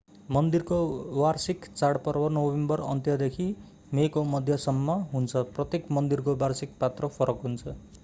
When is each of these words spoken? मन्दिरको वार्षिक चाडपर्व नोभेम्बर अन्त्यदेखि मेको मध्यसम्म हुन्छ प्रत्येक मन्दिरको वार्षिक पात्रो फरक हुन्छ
मन्दिरको 0.35 0.77
वार्षिक 1.15 1.67
चाडपर्व 1.73 2.25
नोभेम्बर 2.31 2.83
अन्त्यदेखि 2.87 3.47
मेको 3.93 4.27
मध्यसम्म 4.33 4.99
हुन्छ 5.15 5.47
प्रत्येक 5.55 5.97
मन्दिरको 5.99 6.39
वार्षिक 6.41 6.77
पात्रो 6.81 7.17
फरक 7.17 7.49
हुन्छ 7.49 7.81